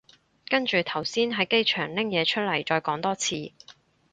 [0.47, 3.51] 跟住頭先喺機場拎嘢出嚟再講多次